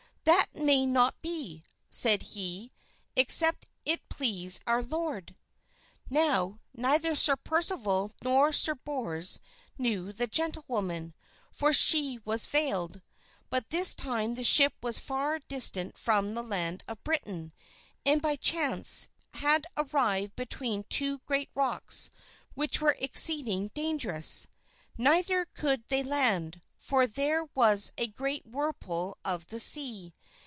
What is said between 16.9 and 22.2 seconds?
Britain, and, by chance, had arrived between two great rocks